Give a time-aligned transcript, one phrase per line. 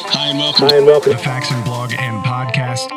[0.00, 0.68] Hi and welcome.
[0.68, 1.12] Hi and welcome.
[1.12, 2.88] The Faxon blog and podcast.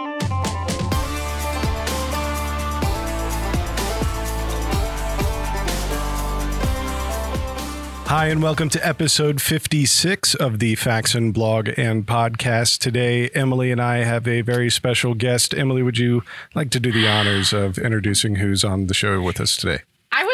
[8.07, 12.77] Hi, and welcome to episode 56 of the Faxon blog and podcast.
[12.77, 15.55] Today, Emily and I have a very special guest.
[15.55, 16.21] Emily, would you
[16.53, 19.81] like to do the honors of introducing who's on the show with us today?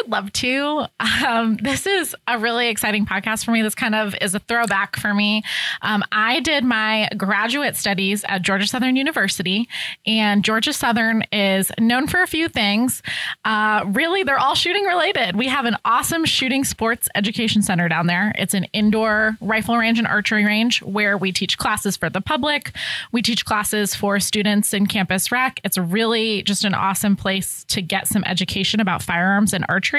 [0.08, 0.86] Love to.
[1.28, 3.62] Um, this is a really exciting podcast for me.
[3.62, 5.44] This kind of is a throwback for me.
[5.82, 9.68] Um, I did my graduate studies at Georgia Southern University,
[10.06, 13.02] and Georgia Southern is known for a few things.
[13.44, 15.36] Uh, really, they're all shooting related.
[15.36, 18.32] We have an awesome shooting sports education center down there.
[18.38, 22.72] It's an indoor rifle range and archery range where we teach classes for the public.
[23.12, 25.60] We teach classes for students in campus rec.
[25.64, 29.97] It's really just an awesome place to get some education about firearms and archery.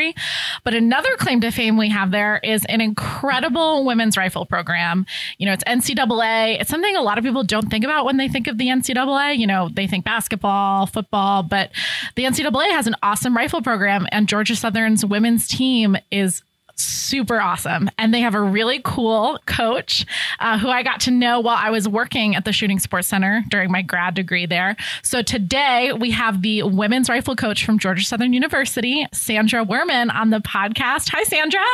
[0.65, 5.07] But another claim to fame we have there is an incredible women's rifle program.
[5.39, 6.61] You know, it's NCAA.
[6.61, 9.39] It's something a lot of people don't think about when they think of the NCAA.
[9.39, 11.71] You know, they think basketball, football, but
[12.17, 16.43] the NCAA has an awesome rifle program, and Georgia Southern's women's team is
[16.79, 17.91] super awesome.
[17.99, 20.07] And they have a really cool coach
[20.41, 23.43] uh, who I got to know while I was working at the Shooting Sports Center
[23.49, 24.77] during my grad degree there.
[25.03, 30.31] So today we have the women's rifle coach from Georgia Southern University, Sandra Werman, on
[30.31, 31.11] the podcast.
[31.11, 31.65] Hi, Sandra.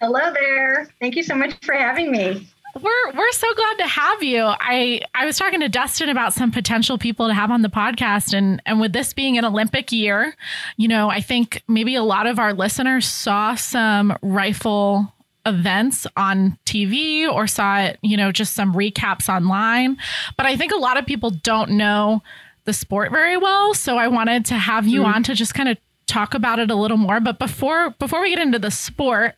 [0.00, 0.88] Hello there.
[1.00, 2.46] Thank you so much for having me.
[2.82, 4.42] We're we're so glad to have you.
[4.44, 8.36] I I was talking to Dustin about some potential people to have on the podcast
[8.36, 10.34] and and with this being an Olympic year,
[10.76, 15.10] you know, I think maybe a lot of our listeners saw some rifle
[15.46, 19.96] events on TV or saw it, you know, just some recaps online.
[20.36, 22.22] But I think a lot of people don't know
[22.64, 25.14] the sport very well, so I wanted to have you mm-hmm.
[25.14, 27.20] on to just kind of talk about it a little more.
[27.20, 29.34] But before before we get into the sport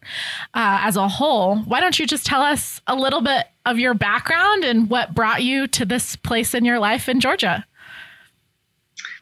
[0.55, 3.95] uh, as a whole, why don't you just tell us a little bit of your
[3.95, 7.65] background and what brought you to this place in your life in Georgia?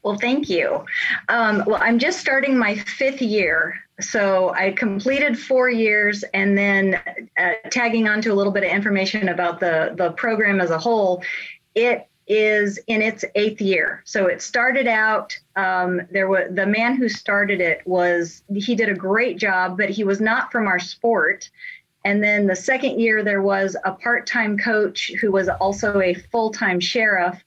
[0.02, 0.84] Well, thank you.
[1.28, 3.74] Um, well, I'm just starting my fifth year.
[4.00, 7.00] So I completed four years and then
[7.38, 10.78] uh, tagging on to a little bit of information about the, the program as a
[10.78, 11.24] whole.
[11.74, 14.02] It is in its eighth year.
[14.04, 15.38] So it started out.
[15.54, 19.90] Um, there was the man who started it was he did a great job, but
[19.90, 21.48] he was not from our sport.
[22.04, 26.78] And then the second year there was a part-time coach who was also a full-time
[26.78, 27.42] sheriff.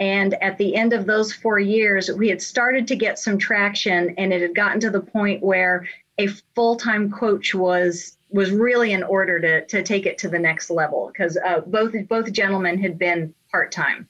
[0.00, 4.14] And at the end of those four years, we had started to get some traction,
[4.16, 5.86] and it had gotten to the point where
[6.18, 10.70] a full-time coach was was really in order to to take it to the next
[10.70, 14.08] level because uh, both both gentlemen had been part-time.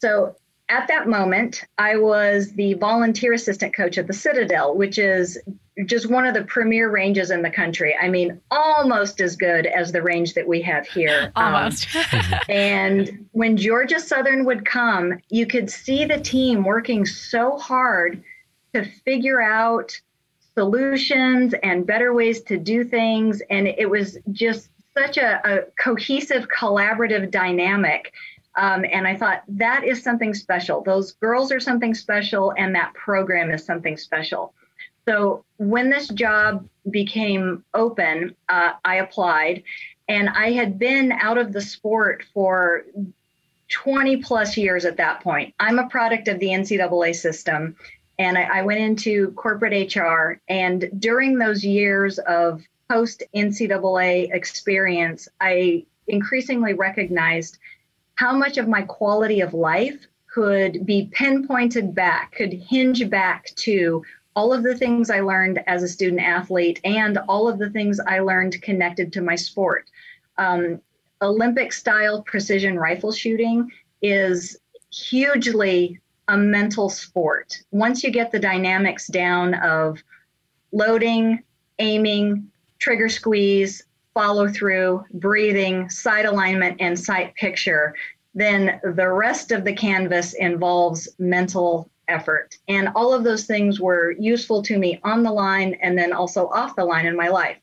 [0.00, 0.36] So
[0.70, 5.38] at that moment, I was the volunteer assistant coach at the Citadel, which is
[5.86, 7.96] just one of the premier ranges in the country.
[8.00, 11.32] I mean, almost as good as the range that we have here.
[11.36, 11.88] Almost.
[11.96, 18.22] Um, and when Georgia Southern would come, you could see the team working so hard
[18.74, 19.98] to figure out
[20.54, 23.42] solutions and better ways to do things.
[23.50, 28.12] And it was just such a, a cohesive, collaborative dynamic
[28.56, 30.82] um, and I thought that is something special.
[30.82, 34.54] Those girls are something special, and that program is something special.
[35.08, 39.62] So when this job became open, uh, I applied,
[40.08, 42.84] and I had been out of the sport for
[43.70, 45.54] 20 plus years at that point.
[45.60, 47.76] I'm a product of the NCAA system,
[48.18, 50.40] and I, I went into corporate HR.
[50.48, 57.58] And during those years of post NCAA experience, I increasingly recognized
[58.20, 64.04] how much of my quality of life could be pinpointed back, could hinge back to
[64.36, 67.98] all of the things I learned as a student athlete and all of the things
[67.98, 69.88] I learned connected to my sport.
[70.36, 70.82] Um,
[71.22, 73.70] Olympic style precision rifle shooting
[74.02, 74.58] is
[74.92, 75.98] hugely
[76.28, 77.62] a mental sport.
[77.70, 80.02] Once you get the dynamics down of
[80.72, 81.42] loading,
[81.78, 83.82] aiming, trigger squeeze,
[84.20, 87.94] follow through, breathing, sight alignment, and sight picture,
[88.34, 92.54] then the rest of the canvas involves mental effort.
[92.68, 96.48] And all of those things were useful to me on the line and then also
[96.48, 97.56] off the line in my life.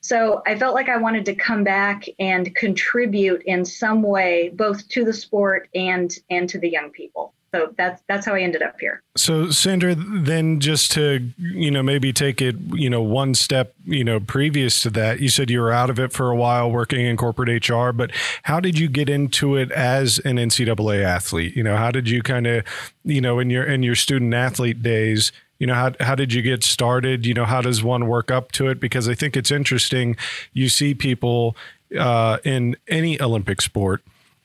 [0.00, 4.88] So I felt like I wanted to come back and contribute in some way, both
[4.88, 8.62] to the sport and and to the young people so that's that's how I ended
[8.62, 9.02] up here.
[9.16, 14.04] So Sandra, then just to you know maybe take it you know one step you
[14.04, 17.04] know previous to that, you said you were out of it for a while working
[17.04, 18.10] in corporate HR, but
[18.44, 21.54] how did you get into it as an NCAA athlete?
[21.54, 22.64] You know, how did you kind of
[23.04, 25.30] you know in your in your student athlete days?
[25.58, 27.24] You know, how, how did you get started?
[27.24, 28.80] You know, how does one work up to it?
[28.80, 30.16] Because I think it's interesting.
[30.52, 31.54] You see people
[31.96, 34.02] uh, in any Olympic sport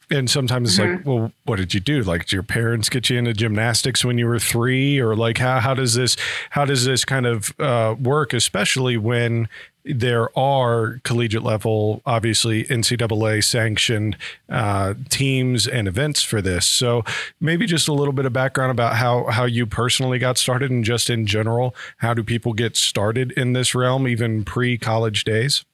[0.09, 0.98] and sometimes it's mm-hmm.
[0.98, 2.01] like, well, what did you do?
[2.01, 5.59] Like, did your parents get you into gymnastics when you were three, or like how
[5.59, 6.15] how does this
[6.51, 9.50] how does this kind of uh, work, especially when
[9.83, 14.18] there are collegiate level, obviously NCAA sanctioned
[14.50, 16.65] uh, teams and events for this.
[16.65, 17.03] So
[17.39, 20.83] maybe just a little bit of background about how how you personally got started, and
[20.83, 25.65] just in general, how do people get started in this realm, even pre college days?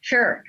[0.00, 0.44] Sure.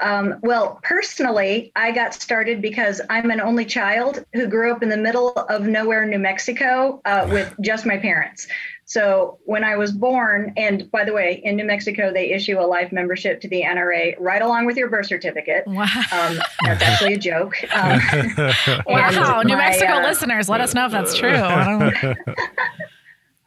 [0.00, 4.88] Um, well, personally, I got started because I'm an only child who grew up in
[4.88, 8.46] the middle of nowhere, New Mexico, uh, with just my parents.
[8.84, 12.66] So when I was born, and by the way, in New Mexico, they issue a
[12.66, 15.66] life membership to the NRA right along with your birth certificate.
[15.66, 15.86] Wow.
[16.12, 17.54] Um, that's actually a joke.
[17.72, 18.00] Um,
[18.86, 19.42] wow.
[19.42, 21.32] New my, Mexico uh, listeners, let us know if that's true.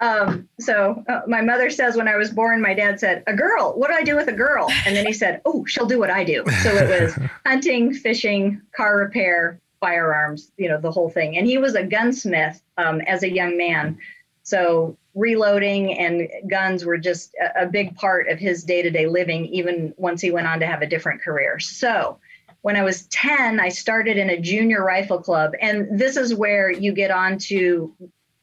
[0.02, 3.74] Um, so uh, my mother says when I was born, my dad said, "A girl.
[3.78, 6.10] What do I do with a girl?" And then he said, "Oh, she'll do what
[6.10, 11.38] I do." So it was hunting, fishing, car repair, firearms, you know, the whole thing.
[11.38, 13.98] And he was a gunsmith um, as a young man,
[14.44, 19.94] so reloading and guns were just a, a big part of his day-to-day living, even
[19.98, 21.60] once he went on to have a different career.
[21.60, 22.20] So
[22.62, 25.54] when I was 10, I started in a junior rifle club.
[25.62, 27.94] And this is where you get on to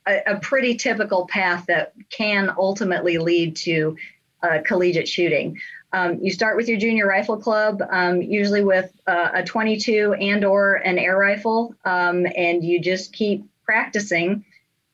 [0.06, 3.96] a, a pretty typical path that can ultimately lead to
[4.42, 5.58] uh, collegiate shooting.
[5.92, 10.44] Um, you start with your junior rifle club, um, usually with uh, a 22 and
[10.44, 14.44] or an air rifle, um, and you just keep practicing,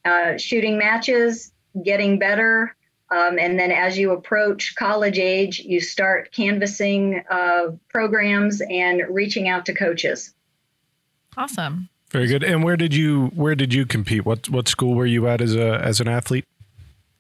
[0.04, 1.52] uh, shooting matches,
[1.84, 2.74] getting better,
[3.10, 9.48] um, and then as you approach college age, you start canvassing uh, programs and reaching
[9.48, 10.34] out to coaches.
[11.36, 11.88] Awesome.
[12.10, 12.42] Very good.
[12.42, 14.24] And where did you where did you compete?
[14.24, 16.44] What what school were you at as a as an athlete?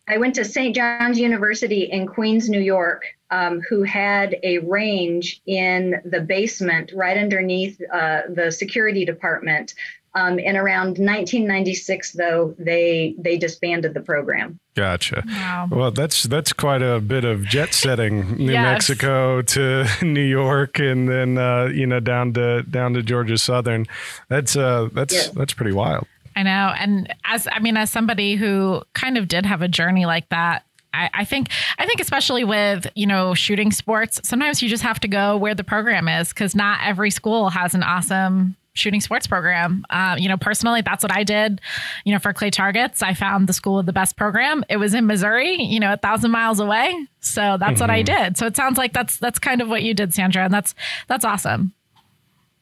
[0.08, 0.74] I went to St.
[0.74, 7.18] John's University in Queens, New York, um, who had a range in the basement right
[7.18, 9.74] underneath uh, the security department.
[10.18, 14.58] Um, in around 1996, though, they they disbanded the program.
[14.74, 15.22] Gotcha.
[15.26, 15.68] Wow.
[15.70, 18.62] Well, that's that's quite a bit of jet setting, New yes.
[18.62, 23.86] Mexico to New York, and then uh, you know down to down to Georgia Southern.
[24.28, 25.30] That's uh that's yes.
[25.30, 26.06] that's pretty wild.
[26.34, 30.06] I know, and as I mean, as somebody who kind of did have a journey
[30.06, 31.48] like that, I, I, think
[31.78, 35.54] I think especially with you know shooting sports, sometimes you just have to go where
[35.54, 39.84] the program is because not every school has an awesome shooting sports program.
[39.90, 41.60] Uh, you know, personally, that's what I did.
[42.04, 44.64] You know, for clay targets, I found the school with the best program.
[44.68, 46.94] It was in Missouri, you know, a thousand miles away.
[47.20, 47.80] So that's mm-hmm.
[47.80, 48.24] what I mm-hmm.
[48.24, 48.36] did.
[48.38, 50.74] So it sounds like that's that's kind of what you did, Sandra, and that's
[51.08, 51.72] that's awesome.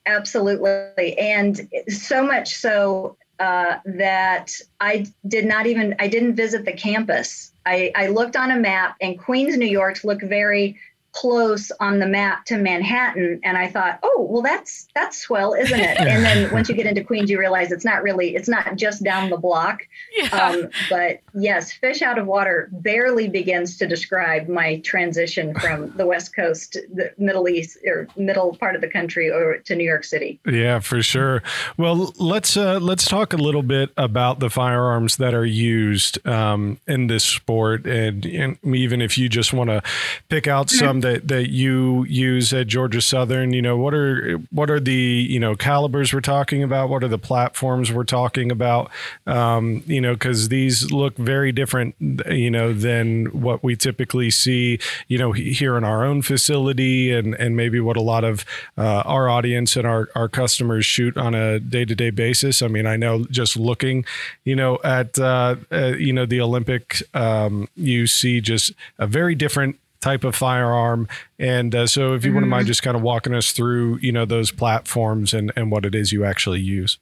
[0.06, 6.72] Absolutely, and so much so uh, that I did not even I didn't visit the
[6.72, 7.52] campus.
[7.66, 10.78] I, I looked on a map, and Queens, New York, looked very
[11.16, 15.78] close on the map to Manhattan and I thought, "Oh, well that's that's swell, isn't
[15.78, 18.76] it?" and then once you get into Queens you realize it's not really it's not
[18.76, 19.80] just down the block.
[20.14, 20.26] Yeah.
[20.26, 26.06] Um, but yes, fish out of water barely begins to describe my transition from the
[26.06, 30.04] West Coast, the Middle East or middle part of the country or to New York
[30.04, 30.38] City.
[30.46, 31.42] Yeah, for sure.
[31.78, 36.78] Well, let's uh, let's talk a little bit about the firearms that are used um,
[36.86, 39.82] in this sport and, and even if you just want to
[40.28, 40.84] pick out mm-hmm.
[40.84, 43.52] some that that you use at Georgia Southern?
[43.52, 46.88] You know, what are what are the you know calibers we're talking about?
[46.88, 48.90] What are the platforms we're talking about?
[49.26, 54.78] Um, you know, because these look very different, you know, than what we typically see,
[55.08, 58.44] you know, here in our own facility, and and maybe what a lot of
[58.76, 62.62] uh, our audience and our our customers shoot on a day to day basis.
[62.62, 64.04] I mean, I know just looking,
[64.44, 69.34] you know, at uh, uh, you know the Olympic, um, you see just a very
[69.34, 71.08] different type of firearm.
[71.38, 72.36] And uh, so, if you mm-hmm.
[72.36, 72.68] wouldn't mind mm-hmm.
[72.68, 76.12] just kind of walking us through, you know, those platforms and, and what it is
[76.12, 76.98] you actually use.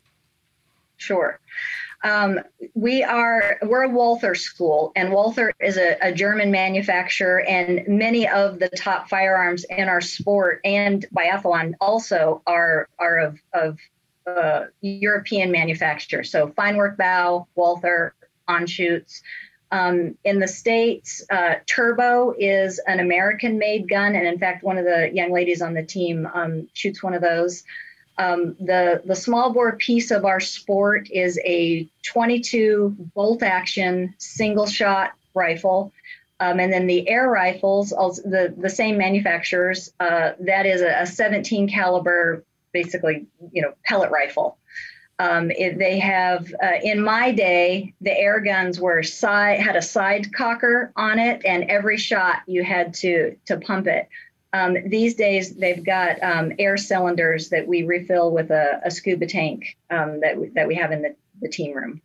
[0.97, 1.39] Sure.
[2.05, 2.41] Um,
[2.75, 8.29] we are we're a Walther school, and Walther is a, a, German manufacturer, and many
[8.29, 13.79] of the top firearms in our sport and biathlon also are are of of
[14.27, 16.23] uh, European manufacture.
[16.25, 18.15] So Feinwerkbau, Walther,
[18.49, 19.23] Anschütz.
[19.75, 24.15] Um, in the States, uh, Turbo is an American made gun.
[24.15, 27.21] And in fact, one of the young ladies on the team um, shoots one of
[27.21, 27.65] those.
[28.17, 34.69] Um, the, the small bore piece of our sport is a 22 bolt action single
[34.69, 35.93] shot rifle.
[36.39, 41.01] Um, and then the air rifles, also the, the same manufacturers, uh, that is a,
[41.01, 44.57] a 17 caliber, basically, you know, pellet rifle.
[45.19, 49.83] Um, it, they have, uh, in my day, the air guns were side had a
[49.83, 54.09] side cocker on it, and every shot you had to to pump it.
[54.53, 59.27] Um, these days, they've got um, air cylinders that we refill with a, a scuba
[59.27, 62.01] tank um, that, we, that we have in the, the team room.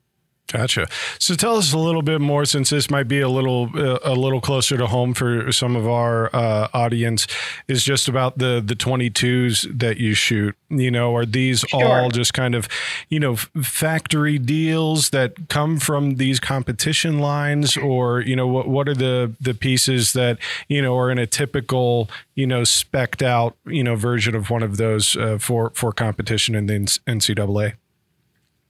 [0.51, 0.88] Gotcha.
[1.20, 4.15] So tell us a little bit more, since this might be a little uh, a
[4.15, 7.27] little closer to home for some of our uh, audience,
[7.68, 10.56] is just about the the twenty twos that you shoot.
[10.70, 11.86] You know, are these sure.
[11.86, 12.68] all just kind of,
[13.10, 18.89] you know, factory deals that come from these competition lines, or you know, what what
[18.89, 23.56] are the the pieces that you know are in a typical you know specked out
[23.68, 27.75] you know version of one of those uh, for for competition in the NCAA?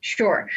[0.01, 0.50] Sure.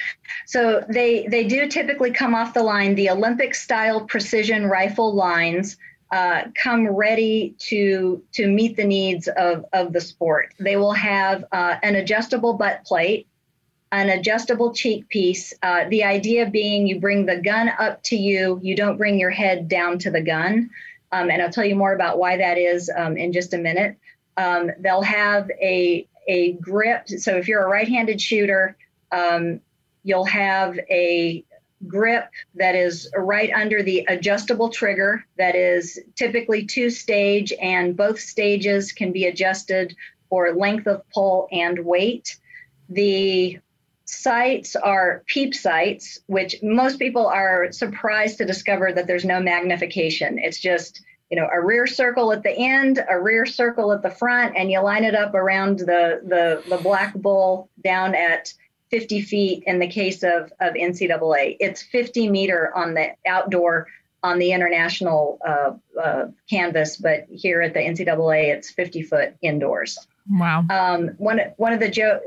[0.52, 2.94] So they they do typically come off the line.
[2.94, 5.78] The Olympic style precision rifle lines
[6.11, 10.52] uh, come ready to to meet the needs of of the sport.
[10.59, 13.26] They will have uh, an adjustable butt plate,
[13.92, 15.54] an adjustable cheek piece.
[15.62, 18.61] Uh, the idea being you bring the gun up to you.
[18.62, 20.68] You don't bring your head down to the gun.
[21.12, 23.97] Um, and I'll tell you more about why that is um, in just a minute.
[24.37, 27.09] Um, they'll have a a grip.
[27.09, 28.76] So if you're a right-handed shooter
[29.11, 29.62] um,
[30.04, 31.44] you'll have a
[31.87, 38.21] grip that is right under the adjustable trigger that is typically two stage and both
[38.21, 39.94] stages can be adjusted
[40.28, 42.38] for length of pull and weight.
[42.88, 43.59] The
[44.04, 50.38] sights are peep sights which most people are surprised to discover that there's no magnification.
[50.38, 54.11] It's just you know a rear circle at the end a rear circle at the
[54.11, 58.52] front and you line it up around the the, the black bull down at
[58.93, 61.57] 50 feet in the case of, of NCAA.
[61.59, 63.89] It's 50 meter on the outdoor
[64.23, 69.99] on the international uh, uh, canvas, but here at the NCAA, it's 50 foot indoors.
[70.31, 70.65] Wow.
[70.71, 72.21] Um, one one of the jo-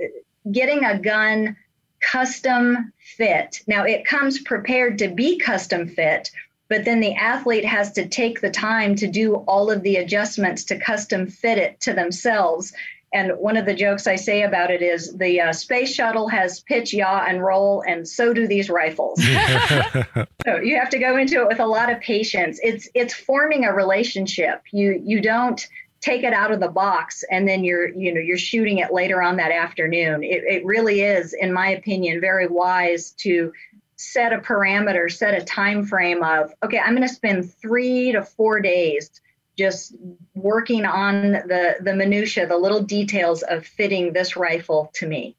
[0.52, 1.56] getting a gun
[2.02, 3.62] custom fit.
[3.68, 6.32] Now it comes prepared to be custom fit,
[6.68, 10.66] but then the athlete has to take the time to do all of the adjustments
[10.66, 12.74] to custom fit it to themselves
[13.14, 16.60] and one of the jokes I say about it is the uh, space shuttle has
[16.62, 19.22] pitch, yaw, and roll, and so do these rifles.
[20.46, 22.60] so you have to go into it with a lot of patience.
[22.62, 24.64] It's it's forming a relationship.
[24.72, 25.66] You you don't
[26.02, 29.22] take it out of the box and then you're you know you're shooting it later
[29.22, 30.24] on that afternoon.
[30.24, 33.54] It, it really is, in my opinion, very wise to
[33.98, 38.24] set a parameter, set a time frame of okay, I'm going to spend three to
[38.24, 39.10] four days
[39.58, 39.96] just
[40.34, 45.36] working on the the minutia, the little details of fitting this rifle to me.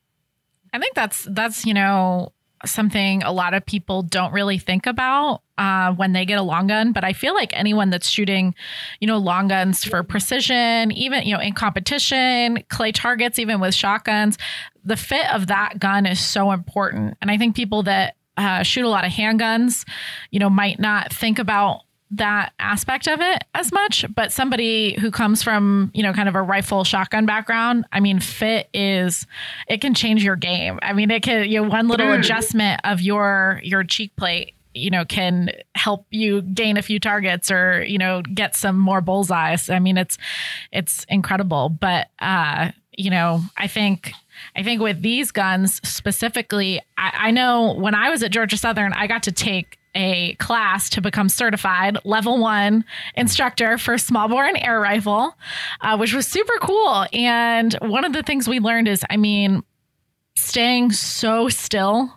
[0.73, 2.32] I think that's that's you know
[2.64, 6.66] something a lot of people don't really think about uh, when they get a long
[6.66, 6.92] gun.
[6.92, 8.54] But I feel like anyone that's shooting,
[9.00, 13.75] you know, long guns for precision, even you know in competition, clay targets, even with
[13.75, 14.38] shotguns,
[14.85, 17.16] the fit of that gun is so important.
[17.20, 19.87] And I think people that uh, shoot a lot of handguns,
[20.30, 21.82] you know, might not think about
[22.12, 26.34] that aspect of it as much, but somebody who comes from, you know, kind of
[26.34, 29.26] a rifle shotgun background, I mean, fit is
[29.68, 30.78] it can change your game.
[30.82, 32.18] I mean, it can you know, one little mm.
[32.18, 37.50] adjustment of your your cheek plate, you know, can help you gain a few targets
[37.50, 39.68] or, you know, get some more bullseyes.
[39.68, 40.16] I mean, it's
[40.70, 41.70] it's incredible.
[41.70, 44.12] But uh, you know, I think
[44.54, 48.92] I think with these guns specifically, I, I know when I was at Georgia Southern,
[48.92, 54.44] I got to take a class to become certified level one instructor for small bore
[54.44, 55.34] and air rifle,
[55.80, 57.06] uh, which was super cool.
[57.12, 59.62] And one of the things we learned is, I mean,
[60.36, 62.12] staying so still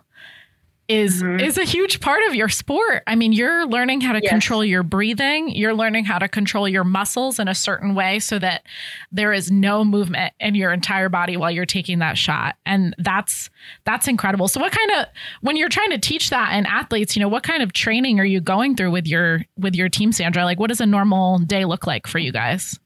[0.90, 1.38] is mm-hmm.
[1.38, 3.04] is a huge part of your sport.
[3.06, 4.28] I mean, you're learning how to yes.
[4.28, 8.40] control your breathing, you're learning how to control your muscles in a certain way so
[8.40, 8.66] that
[9.12, 12.56] there is no movement in your entire body while you're taking that shot.
[12.66, 13.50] And that's
[13.84, 14.48] that's incredible.
[14.48, 15.06] So what kind of
[15.42, 18.24] when you're trying to teach that in athletes, you know, what kind of training are
[18.24, 20.44] you going through with your with your team, Sandra?
[20.44, 22.80] Like what does a normal day look like for you guys?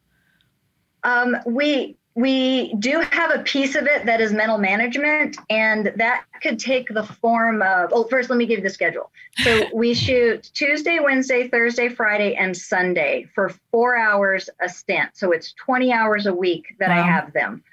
[1.05, 6.25] Um, we we do have a piece of it that is mental management, and that
[6.41, 7.91] could take the form of.
[7.93, 9.11] Oh, first, let me give you the schedule.
[9.39, 15.11] So we shoot Tuesday, Wednesday, Thursday, Friday, and Sunday for four hours a stint.
[15.15, 17.03] So it's 20 hours a week that wow.
[17.03, 17.65] I have them.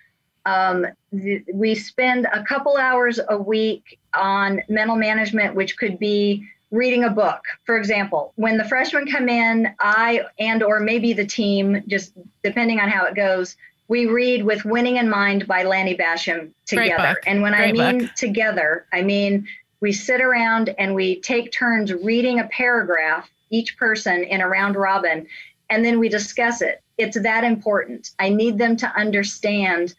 [0.47, 6.47] Um, th- we spend a couple hours a week on mental management, which could be
[6.71, 11.25] reading a book for example when the freshmen come in i and or maybe the
[11.25, 12.13] team just
[12.45, 13.57] depending on how it goes
[13.91, 17.19] we read with Winning in Mind by Lanny Bassham together.
[17.27, 18.15] And when Great I mean book.
[18.15, 19.45] together, I mean
[19.81, 24.77] we sit around and we take turns reading a paragraph, each person in a round
[24.77, 25.27] robin,
[25.69, 26.81] and then we discuss it.
[26.97, 28.11] It's that important.
[28.17, 29.93] I need them to understand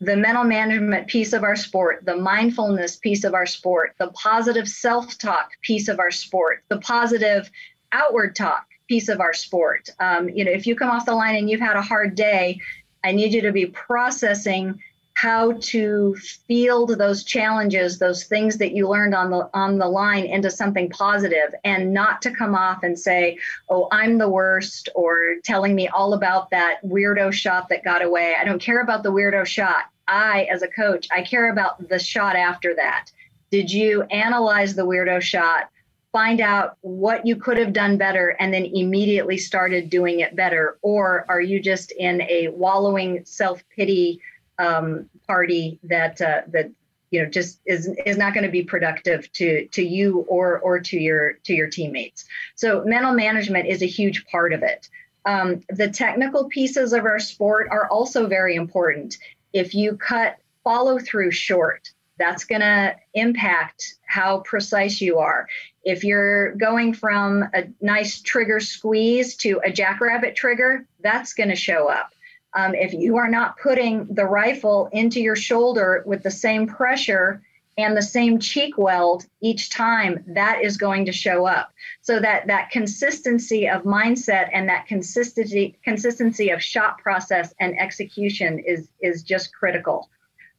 [0.00, 4.66] the mental management piece of our sport, the mindfulness piece of our sport, the positive
[4.66, 7.50] self talk piece of our sport, the positive
[7.92, 9.90] outward talk piece of our sport.
[10.00, 12.58] Um, you know, if you come off the line and you've had a hard day,
[13.04, 14.80] I need you to be processing
[15.14, 16.14] how to
[16.46, 20.88] field those challenges, those things that you learned on the on the line into something
[20.90, 23.36] positive and not to come off and say,
[23.68, 28.36] "Oh, I'm the worst," or telling me all about that weirdo shot that got away.
[28.40, 29.86] I don't care about the weirdo shot.
[30.06, 33.10] I as a coach, I care about the shot after that.
[33.50, 35.68] Did you analyze the weirdo shot?
[36.12, 40.78] Find out what you could have done better and then immediately started doing it better?
[40.82, 44.20] Or are you just in a wallowing self pity
[44.58, 46.70] um, party that uh, that
[47.10, 50.80] you know just is is not going to be productive to to you or or
[50.80, 52.24] to your to your teammates.
[52.54, 54.88] So mental management is a huge part of it.
[55.24, 59.16] Um, the technical pieces of our sport are also very important.
[59.52, 65.46] If you cut follow through short, that's going to impact how precise you are.
[65.84, 71.56] If you're going from a nice trigger squeeze to a jackrabbit trigger, that's going to
[71.56, 72.12] show up.
[72.54, 77.42] Um, if you are not putting the rifle into your shoulder with the same pressure
[77.76, 81.72] and the same cheek weld each time, that is going to show up.
[82.00, 88.58] So that that consistency of mindset and that consistency consistency of shot process and execution
[88.58, 90.10] is is just critical.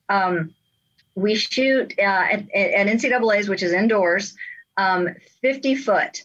[0.08, 0.56] Um,
[1.20, 4.36] we shoot uh, at, at, NCAA's, which is indoors,
[4.78, 5.10] um,
[5.42, 6.24] 50 foot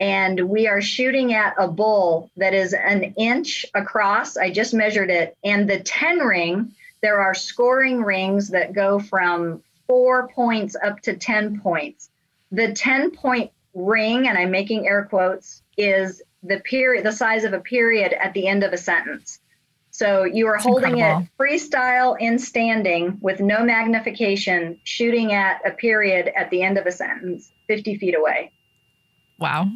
[0.00, 4.36] and we are shooting at a bull that is an inch across.
[4.36, 5.36] I just measured it.
[5.44, 11.16] And the 10 ring, there are scoring rings that go from four points up to
[11.16, 12.10] 10 points.
[12.50, 17.52] The 10 point ring, and I'm making air quotes, is the period, the size of
[17.52, 19.38] a period at the end of a sentence.
[19.94, 21.28] So you are That's holding incredible.
[21.38, 26.86] it freestyle in standing with no magnification, shooting at a period at the end of
[26.86, 28.50] a sentence, 50 feet away
[29.38, 29.68] wow.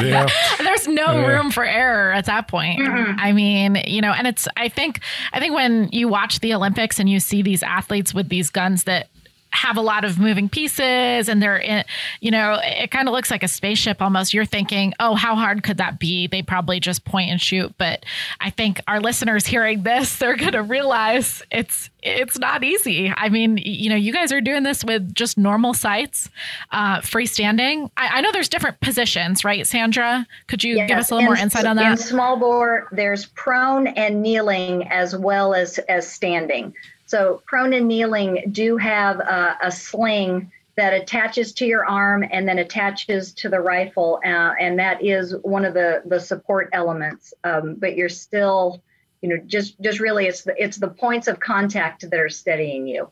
[0.00, 0.26] Yeah.
[0.58, 1.26] There's no yeah.
[1.26, 2.78] room for error at that point.
[2.80, 3.18] Mm-hmm.
[3.18, 5.00] I mean, you know, and it's I think
[5.32, 8.84] I think when you watch the Olympics and you see these athletes with these guns
[8.84, 9.08] that
[9.52, 11.84] have a lot of moving pieces and they're in,
[12.20, 14.32] you know, it kind of looks like a spaceship almost.
[14.32, 16.26] You're thinking, oh, how hard could that be?
[16.26, 17.74] They probably just point and shoot.
[17.76, 18.04] But
[18.40, 23.12] I think our listeners hearing this, they're going to realize it's it's not easy.
[23.14, 26.30] I mean, you know, you guys are doing this with just normal sights,
[26.70, 27.90] uh, freestanding.
[27.96, 30.26] I, I know there's different positions, right, Sandra?
[30.46, 31.92] Could you yes, give us a little more insight on that?
[31.92, 36.74] In small bore, there's prone and kneeling as well as as standing.
[37.10, 42.46] So prone and kneeling do have a, a sling that attaches to your arm and
[42.46, 47.34] then attaches to the rifle, uh, and that is one of the the support elements.
[47.42, 48.80] Um, but you're still,
[49.22, 52.86] you know, just just really it's the it's the points of contact that are steadying
[52.86, 53.10] you.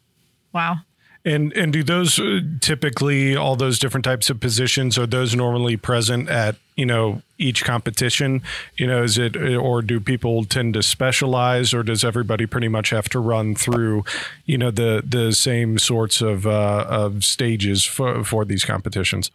[0.52, 0.76] Wow.
[1.29, 5.77] And and do those uh, typically all those different types of positions are those normally
[5.77, 8.41] present at you know each competition?
[8.79, 12.88] You know, is it or do people tend to specialize, or does everybody pretty much
[12.91, 14.05] have to run through
[14.47, 19.31] you know the the same sorts of uh, of stages for for these competitions?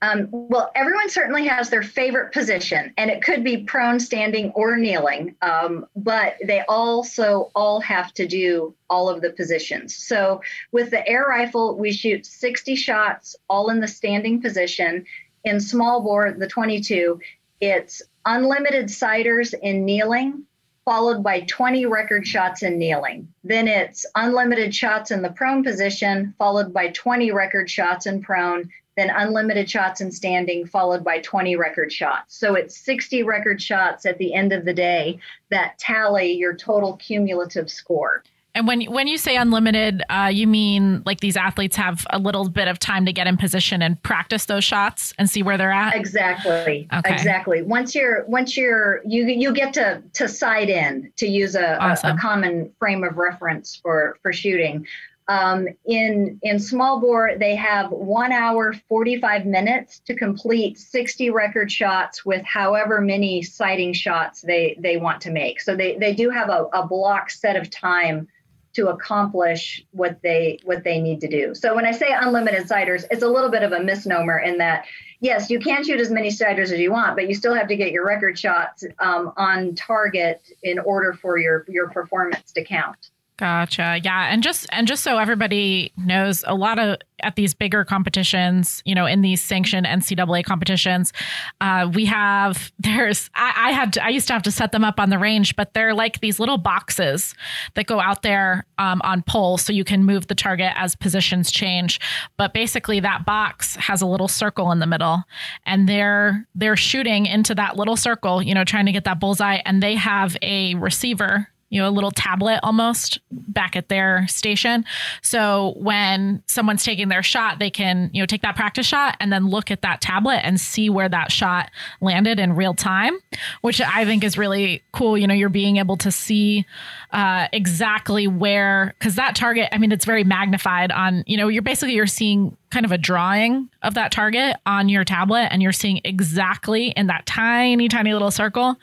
[0.00, 4.76] Um, well, everyone certainly has their favorite position, and it could be prone, standing, or
[4.76, 9.96] kneeling, um, but they also all have to do all of the positions.
[9.96, 15.04] So, with the air rifle, we shoot 60 shots all in the standing position.
[15.42, 17.20] In small bore, the 22,
[17.60, 20.44] it's unlimited sighters in kneeling,
[20.84, 23.28] followed by 20 record shots in kneeling.
[23.42, 28.70] Then it's unlimited shots in the prone position, followed by 20 record shots in prone,
[28.98, 32.36] then unlimited shots in standing, followed by 20 record shots.
[32.36, 36.96] So it's 60 record shots at the end of the day that tally your total
[36.96, 38.24] cumulative score.
[38.54, 42.48] And when when you say unlimited, uh, you mean like these athletes have a little
[42.48, 45.70] bit of time to get in position and practice those shots and see where they're
[45.70, 45.94] at.
[45.94, 46.88] Exactly.
[46.92, 47.12] Okay.
[47.12, 47.62] Exactly.
[47.62, 52.10] Once you're once you're you you get to to sight in to use a, awesome.
[52.10, 54.84] a, a common frame of reference for for shooting.
[55.28, 61.70] Um, in in small bore, they have one hour, 45 minutes to complete 60 record
[61.70, 65.60] shots with however many sighting shots they, they want to make.
[65.60, 68.26] So they, they do have a, a block set of time
[68.72, 71.54] to accomplish what they what they need to do.
[71.54, 74.86] So when I say unlimited sighters, it's a little bit of a misnomer in that
[75.20, 77.76] yes, you can shoot as many sighters as you want, but you still have to
[77.76, 83.10] get your record shots um, on target in order for your your performance to count.
[83.38, 84.00] Gotcha.
[84.02, 88.82] Yeah, and just and just so everybody knows, a lot of at these bigger competitions,
[88.84, 91.12] you know, in these sanctioned NCAA competitions,
[91.60, 94.82] uh, we have there's I, I had to, I used to have to set them
[94.82, 97.36] up on the range, but they're like these little boxes
[97.74, 101.52] that go out there um, on poles, so you can move the target as positions
[101.52, 102.00] change.
[102.38, 105.22] But basically, that box has a little circle in the middle,
[105.64, 109.60] and they're they're shooting into that little circle, you know, trying to get that bullseye,
[109.64, 114.84] and they have a receiver you know, a little tablet almost back at their station.
[115.22, 119.32] So when someone's taking their shot, they can, you know, take that practice shot and
[119.32, 123.18] then look at that tablet and see where that shot landed in real time,
[123.60, 125.18] which I think is really cool.
[125.18, 126.64] You know, you're being able to see
[127.12, 131.62] uh, exactly where, because that target, I mean, it's very magnified on, you know, you're
[131.62, 135.72] basically, you're seeing kind of a drawing of that target on your tablet and you're
[135.72, 138.76] seeing exactly in that tiny, tiny little circle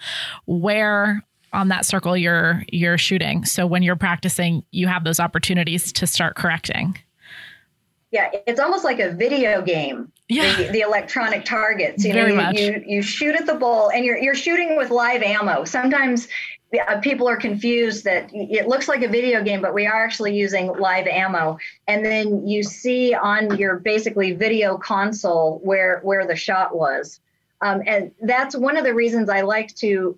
[0.46, 1.24] where
[1.56, 3.46] on that circle you're you're shooting.
[3.46, 6.98] So when you're practicing, you have those opportunities to start correcting.
[8.12, 10.12] Yeah, it's almost like a video game.
[10.30, 10.56] Yeah.
[10.56, 12.06] The, the electronic targets.
[12.06, 12.60] You Very know, much.
[12.60, 15.66] you, you shoot at the bull and you're you're shooting with live ammo.
[15.66, 16.28] Sometimes
[16.88, 20.36] uh, people are confused that it looks like a video game, but we are actually
[20.36, 21.58] using live ammo.
[21.88, 27.20] And then you see on your basically video console where where the shot was.
[27.62, 30.18] Um, and that's one of the reasons I like to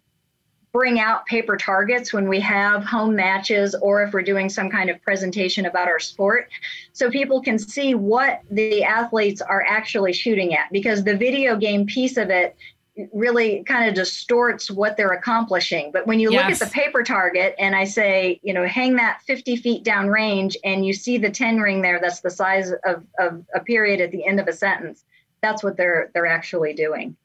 [0.78, 4.92] bring out paper targets when we have home matches or if we're doing some kind
[4.92, 6.52] of presentation about our sport.
[6.94, 11.88] So people can see what the athletes are actually shooting at because the video game
[11.88, 12.56] piece of it
[13.12, 15.92] really kind of distorts what they're accomplishing.
[15.92, 16.44] But when you yes.
[16.44, 20.10] look at the paper target and i say you know hang that 50 feet down
[20.10, 24.00] range and you see the 10 ring there that's the size of, of a period
[24.00, 25.06] at the end of a sentence
[25.42, 27.16] that's what they're they're actually doing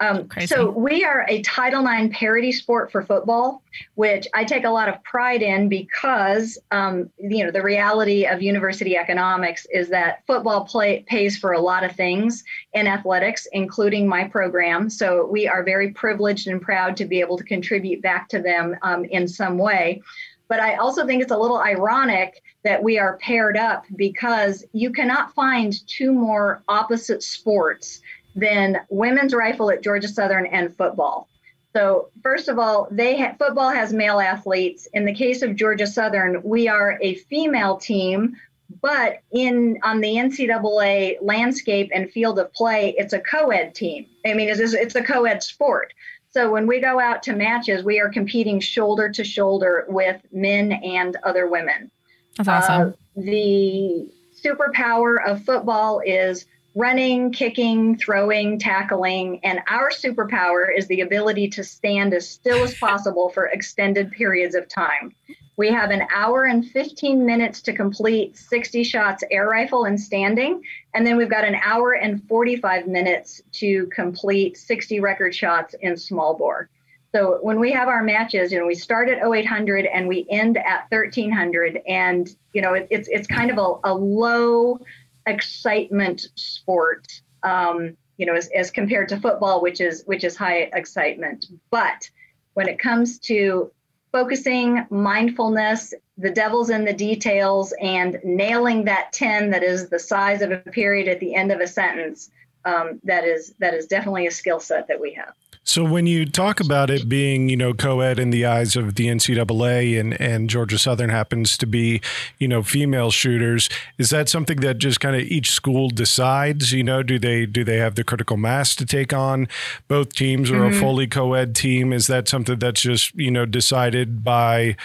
[0.00, 3.62] um, so we are a Title IX parity sport for football,
[3.94, 8.42] which I take a lot of pride in because um, you know the reality of
[8.42, 14.08] university economics is that football play pays for a lot of things in athletics, including
[14.08, 14.90] my program.
[14.90, 18.76] So we are very privileged and proud to be able to contribute back to them
[18.82, 20.02] um, in some way.
[20.48, 24.90] But I also think it's a little ironic that we are paired up because you
[24.90, 28.02] cannot find two more opposite sports
[28.34, 31.28] than women's rifle at Georgia Southern and football.
[31.74, 34.86] So first of all, they ha- football has male athletes.
[34.92, 38.36] In the case of Georgia Southern, we are a female team,
[38.80, 44.06] but in on the NCAA landscape and field of play, it's a co-ed team.
[44.24, 45.92] I mean, it's, it's a co-ed sport.
[46.30, 50.72] So when we go out to matches, we are competing shoulder to shoulder with men
[50.72, 51.90] and other women.
[52.36, 52.88] That's awesome.
[52.88, 54.08] Uh, the
[54.44, 61.62] superpower of football is running, kicking, throwing, tackling, and our superpower is the ability to
[61.62, 65.14] stand as still as possible for extended periods of time.
[65.56, 70.62] We have an hour and 15 minutes to complete 60 shots air rifle and standing,
[70.94, 75.96] and then we've got an hour and 45 minutes to complete 60 record shots in
[75.96, 76.68] small bore.
[77.14, 80.58] So when we have our matches, you know, we start at 0800 and we end
[80.58, 84.80] at 1300, and you know, it, it's it's kind of a, a low
[85.26, 87.06] excitement sport,
[87.42, 91.46] um, you know, as, as compared to football, which is which is high excitement.
[91.70, 92.08] But
[92.54, 93.70] when it comes to
[94.12, 100.40] focusing, mindfulness, the devil's in the details, and nailing that 10 that is the size
[100.40, 102.30] of a period at the end of a sentence,
[102.64, 105.34] um, that is that is definitely a skill set that we have.
[105.66, 109.06] So when you talk about it being, you know, co-ed in the eyes of the
[109.06, 112.02] NCAA and, and Georgia Southern happens to be,
[112.38, 116.72] you know, female shooters, is that something that just kind of each school decides?
[116.72, 119.48] You know, do they do they have the critical mass to take on
[119.88, 120.76] both teams or mm-hmm.
[120.76, 121.94] a fully co-ed team?
[121.94, 124.76] Is that something that's just, you know, decided by,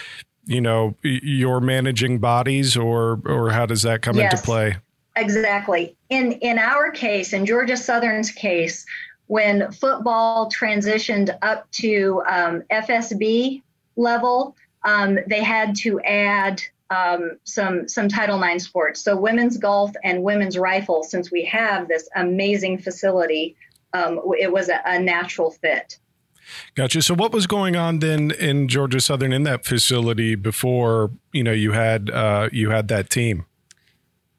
[0.46, 4.76] you know, your managing bodies or or how does that come yes, into play?
[5.16, 5.94] Exactly.
[6.08, 8.86] In in our case, in Georgia Southern's case,
[9.30, 13.62] when football transitioned up to um, FSB
[13.94, 19.00] level, um, they had to add um, some some Title IX sports.
[19.02, 21.04] So women's golf and women's rifle.
[21.04, 23.54] Since we have this amazing facility,
[23.92, 26.00] um, it was a, a natural fit.
[26.74, 27.00] Gotcha.
[27.00, 31.52] So, what was going on then in Georgia Southern in that facility before you know
[31.52, 33.46] you had uh, you had that team?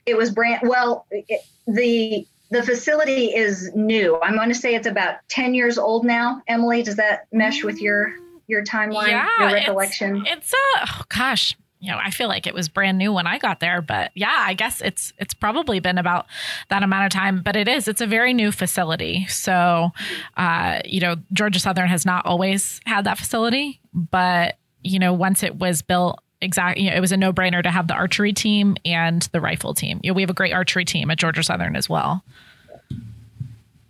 [0.06, 1.06] It was brand well.
[1.12, 4.20] It, the the facility is new.
[4.22, 6.42] I'm going to say it's about 10 years old now.
[6.48, 8.14] Emily, does that mesh with your
[8.48, 10.26] your timeline, yeah, your recollection?
[10.28, 13.26] It's, it's a oh gosh, you know, I feel like it was brand new when
[13.26, 16.28] I got there, but yeah, I guess it's it's probably been about
[16.70, 17.42] that amount of time.
[17.42, 19.92] But it is it's a very new facility, so
[20.38, 25.42] uh, you know, Georgia Southern has not always had that facility, but you know, once
[25.42, 28.34] it was built exactly, you know, it was a no brainer to have the archery
[28.34, 30.00] team and the rifle team.
[30.04, 32.24] You know, we have a great archery team at Georgia Southern as well.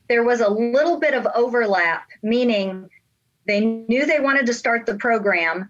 [0.07, 2.89] There was a little bit of overlap, meaning
[3.47, 5.69] they knew they wanted to start the program.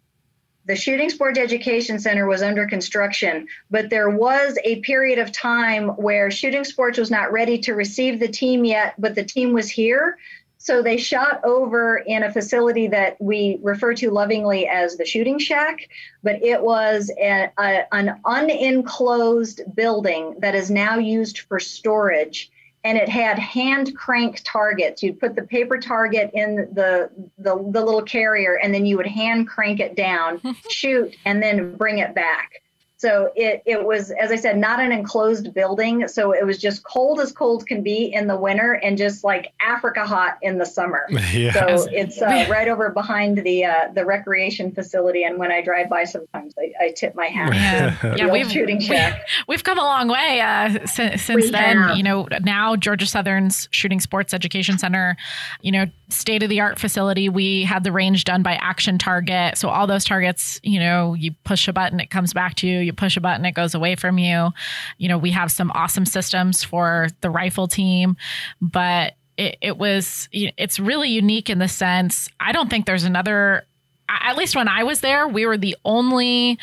[0.66, 5.90] The Shooting Sports Education Center was under construction, but there was a period of time
[5.90, 9.70] where Shooting Sports was not ready to receive the team yet, but the team was
[9.70, 10.18] here.
[10.62, 15.40] So they shot over in a facility that we refer to lovingly as the shooting
[15.40, 15.90] shack,
[16.22, 22.52] but it was a, a, an unenclosed building that is now used for storage.
[22.84, 25.02] And it had hand crank targets.
[25.02, 29.08] You'd put the paper target in the, the, the little carrier, and then you would
[29.08, 32.62] hand crank it down, shoot, and then bring it back.
[33.02, 36.08] So it, it was, as I said, not an enclosed building.
[36.08, 39.54] So it was just cold as cold can be in the winter and just like
[39.60, 41.08] Africa hot in the summer.
[41.32, 41.54] Yeah.
[41.54, 45.24] So it's uh, right over behind the uh, the recreation facility.
[45.24, 47.54] And when I drive by, sometimes I, I tip my hat.
[47.54, 49.26] Yeah, yeah we've shooting shack.
[49.48, 51.78] We, have come a long way uh, since, since then.
[51.78, 51.96] Have.
[51.96, 55.16] You know, now Georgia Southern's Shooting Sports Education Center,
[55.62, 57.30] you know, state of the art facility.
[57.30, 59.58] We had the range done by Action Target.
[59.58, 62.80] So all those targets, you know, you push a button, it comes back to you.
[62.80, 64.52] You push a button, it goes away from you.
[64.98, 68.18] You know, we have some awesome systems for the rifle team,
[68.62, 73.66] but it, it was, it's really unique in the sense, I don't think there's another
[74.10, 76.60] at least when I was there, we were the only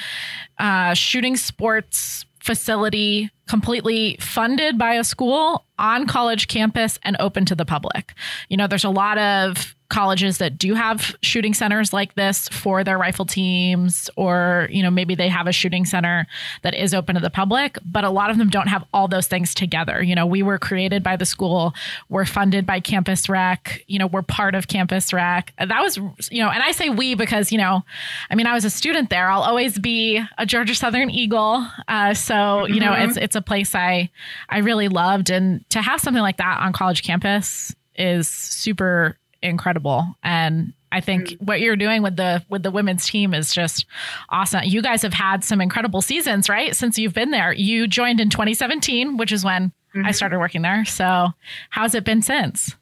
[0.59, 7.55] uh, shooting sports facility completely funded by a school on college campus and open to
[7.55, 8.15] the public.
[8.49, 12.85] You know, there's a lot of colleges that do have shooting centers like this for
[12.85, 16.27] their rifle teams or you know maybe they have a shooting center
[16.63, 19.27] that is open to the public but a lot of them don't have all those
[19.27, 20.03] things together.
[20.03, 21.73] You know we were created by the school
[22.09, 25.55] we're funded by campus rec you know we're part of campus rec.
[25.59, 25.97] That was
[26.31, 27.83] you know and i say we because you know
[28.31, 29.31] i mean i was a student there.
[29.31, 31.67] I'll always be a georgia southern eagle.
[31.87, 33.09] Uh, so you know mm-hmm.
[33.09, 34.11] it's it's a place i
[34.51, 35.31] i really loved.
[35.31, 41.29] And to have something like that on college campus is super incredible and I think
[41.29, 41.45] mm-hmm.
[41.45, 43.87] what you're doing with the with the women's team is just
[44.31, 44.63] awesome.
[44.65, 46.75] You guys have had some incredible seasons, right?
[46.75, 47.53] Since you've been there.
[47.53, 50.07] You joined in 2017, which is when mm-hmm.
[50.07, 50.85] I started working there.
[50.85, 51.29] So,
[51.71, 52.75] how's it been since?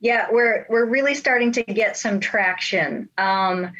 [0.00, 3.08] Yeah, we're we're really starting to get some traction.
[3.18, 3.72] Um,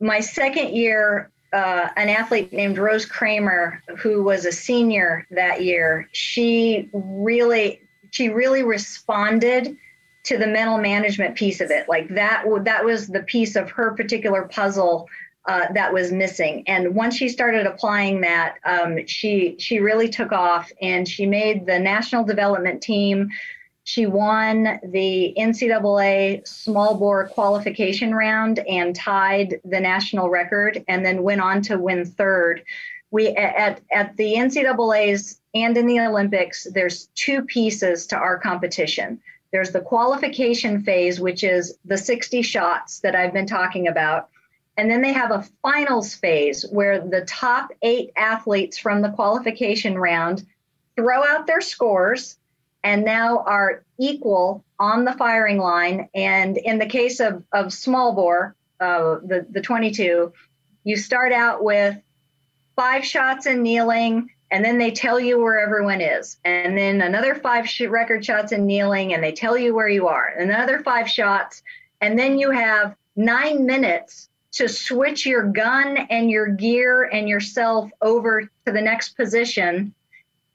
[0.00, 6.08] my second year, uh, an athlete named Rose Kramer, who was a senior that year,
[6.12, 9.76] she really she really responded
[10.28, 11.88] to the mental management piece of it.
[11.88, 15.08] Like that, that was the piece of her particular puzzle
[15.46, 16.62] uh, that was missing.
[16.66, 21.64] And once she started applying that, um, she she really took off, and she made
[21.64, 23.30] the national development team.
[23.84, 31.22] She won the NCAA small bore qualification round and tied the national record, and then
[31.22, 32.62] went on to win third.
[33.10, 39.22] We at at the NCAA's and in the Olympics, there's two pieces to our competition.
[39.52, 44.28] There's the qualification phase, which is the 60 shots that I've been talking about.
[44.76, 49.98] And then they have a finals phase where the top eight athletes from the qualification
[49.98, 50.46] round
[50.96, 52.38] throw out their scores
[52.84, 56.08] and now are equal on the firing line.
[56.14, 60.32] And in the case of, of small bore, uh, the, the 22,
[60.84, 61.96] you start out with
[62.76, 66.38] five shots in kneeling, and then they tell you where everyone is.
[66.44, 70.08] And then another five sh- record shots in kneeling and they tell you where you
[70.08, 70.26] are.
[70.38, 71.62] Another five shots.
[72.00, 77.90] And then you have nine minutes to switch your gun and your gear and yourself
[78.00, 79.94] over to the next position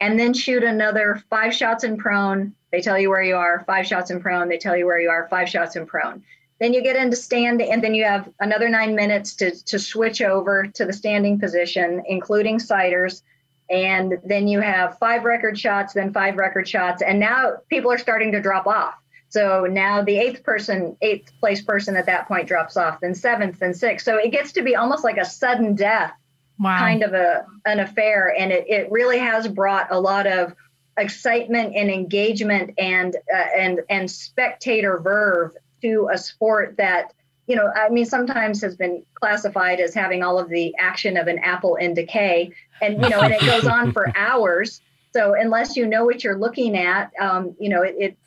[0.02, 2.54] and then shoot another five shots in prone.
[2.72, 3.64] They tell you where you are.
[3.68, 4.50] Five shots in prone.
[4.50, 5.28] They tell you where you are.
[5.30, 6.24] Five shots in prone.
[6.60, 10.22] Then you get into stand and then you have another nine minutes to, to switch
[10.22, 13.22] over to the standing position including sighters
[13.70, 17.98] and then you have five record shots, then five record shots, and now people are
[17.98, 18.96] starting to drop off.
[19.30, 23.60] So now the eighth person, eighth place person at that point drops off, then seventh,
[23.60, 24.06] then sixth.
[24.06, 26.14] So it gets to be almost like a sudden death
[26.60, 26.78] wow.
[26.78, 30.54] kind of a an affair, and it, it really has brought a lot of
[30.98, 37.14] excitement and engagement and uh, and and spectator verve to a sport that
[37.48, 41.28] you know, I mean, sometimes has been classified as having all of the action of
[41.28, 42.52] an apple in decay,
[42.82, 44.82] and you know, and it goes on for hours.
[45.12, 48.18] So unless you know what you're looking at, um, you know, it, it,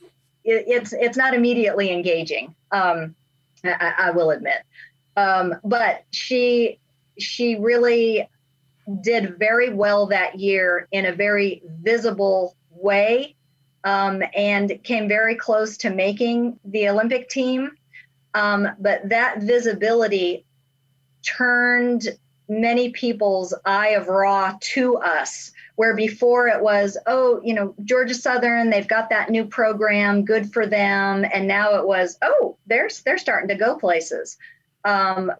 [0.44, 2.54] it, it's it's not immediately engaging.
[2.70, 3.14] Um,
[3.64, 4.62] I, I, will admit,
[5.16, 6.78] um, but she
[7.18, 8.28] she really
[9.00, 13.34] did very well that year in a very visible way,
[13.84, 17.72] um, and came very close to making the Olympic team.
[18.36, 20.44] Um, but that visibility
[21.22, 22.06] turned
[22.48, 28.14] many people's eye of raw to us where before it was oh you know georgia
[28.14, 31.24] southern they've got that new program good for them.
[31.32, 34.36] And now it was oh they're they're starting to go places.
[34.84, 35.32] Um,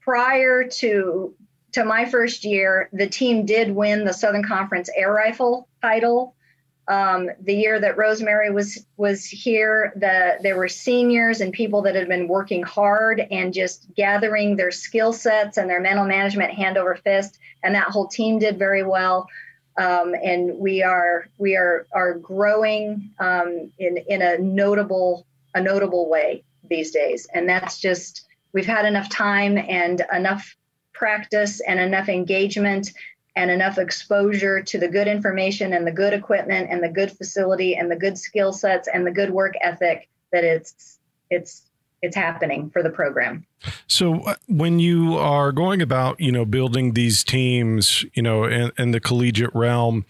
[0.00, 1.34] prior to
[1.72, 6.34] to my first year the team did win the southern conference air rifle title
[6.88, 11.94] um, the year that Rosemary was was here, the there were seniors and people that
[11.94, 16.76] had been working hard and just gathering their skill sets and their mental management hand
[16.76, 19.28] over fist, and that whole team did very well.
[19.76, 26.08] Um, and we are we are are growing um, in in a notable a notable
[26.08, 30.56] way these days, and that's just we've had enough time and enough
[30.92, 32.92] practice and enough engagement
[33.36, 37.76] and enough exposure to the good information and the good equipment and the good facility
[37.76, 40.98] and the good skill sets and the good work ethic that it's
[41.30, 41.69] it's
[42.02, 43.44] it's happening for the program.
[43.86, 48.72] So uh, when you are going about, you know, building these teams, you know, in,
[48.78, 50.06] in, the collegiate realm,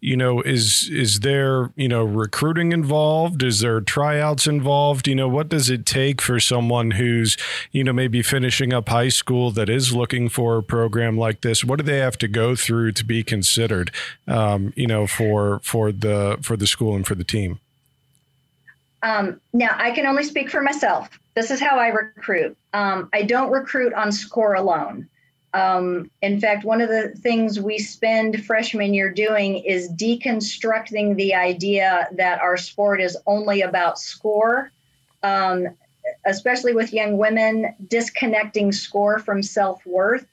[0.00, 3.42] you know, is is there, you know, recruiting involved?
[3.42, 5.06] Is there tryouts involved?
[5.06, 7.36] You know, what does it take for someone who's,
[7.72, 11.62] you know, maybe finishing up high school that is looking for a program like this?
[11.62, 13.90] What do they have to go through to be considered,
[14.26, 17.60] um, you know, for for the for the school and for the team?
[19.02, 21.10] Um, now, I can only speak for myself.
[21.34, 22.56] This is how I recruit.
[22.72, 25.08] Um, I don't recruit on score alone.
[25.52, 31.34] Um, in fact, one of the things we spend freshman year doing is deconstructing the
[31.34, 34.72] idea that our sport is only about score,
[35.22, 35.68] um,
[36.26, 40.26] especially with young women, disconnecting score from self worth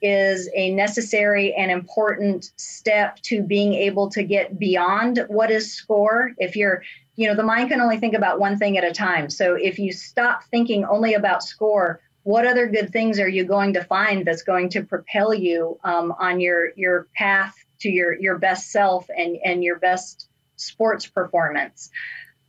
[0.00, 6.32] is a necessary and important step to being able to get beyond what is score.
[6.38, 6.82] If you're
[7.18, 9.28] you know the mind can only think about one thing at a time.
[9.28, 13.72] So if you stop thinking only about score what other good things are you going
[13.72, 18.38] to find that's going to propel you um, on your your path to your your
[18.38, 21.90] best self and and your best sports performance?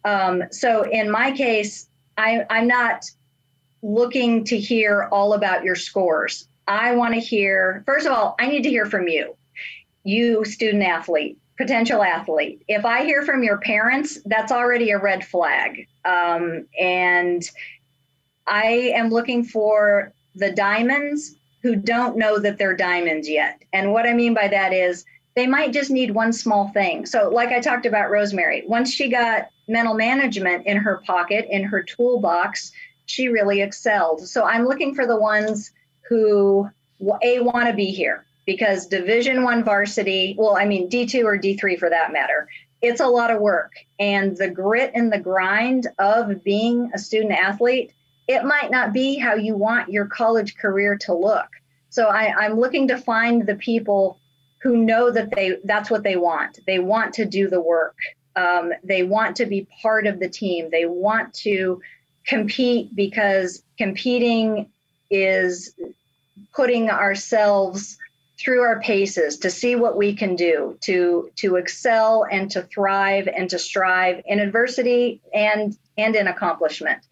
[0.05, 3.09] Um, so in my case I, i'm not
[3.81, 6.47] looking to hear all about your scores.
[6.67, 9.35] I want to hear first of all i need to hear from you.
[10.03, 12.63] You student athlete potential athlete.
[12.69, 15.87] If I hear from your parents, that's already a red flag.
[16.05, 17.47] Um, and
[18.47, 23.61] I am looking for the diamonds who don't know that they're diamonds yet.
[23.73, 25.03] And what I mean by that is
[25.35, 27.05] they might just need one small thing.
[27.05, 31.63] So, like I talked about Rosemary, once she got mental management in her pocket, in
[31.63, 32.71] her toolbox,
[33.05, 34.25] she really excelled.
[34.25, 35.71] So, I'm looking for the ones
[36.07, 36.69] who,
[37.21, 41.77] A, want to be here because division one varsity well i mean d2 or d3
[41.77, 42.47] for that matter
[42.81, 43.73] it's a lot of work.
[43.99, 47.93] And the grit and the grind of being a student athlete
[48.27, 51.47] it might not be how you want your college career to look.
[51.89, 54.19] So I, i'm looking to find the people
[54.61, 56.59] who know that they that's what they want.
[56.67, 57.95] They want to do the work.
[58.35, 60.69] Um, they want to be part of the team.
[60.71, 61.81] They want to
[62.25, 64.69] compete because competing
[65.09, 65.73] is
[66.53, 67.97] putting ourselves
[68.39, 73.27] through our paces to see what we can do to to excel and to thrive
[73.27, 77.05] and to strive in adversity and and in accomplishment.